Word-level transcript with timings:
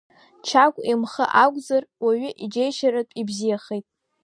Чагә 0.47 0.79
имхы 0.91 1.25
акәзар, 1.43 1.83
уаҩы 2.03 2.31
иџьеишьаратәы 2.43 3.15
ибзиахеит. 3.21 3.85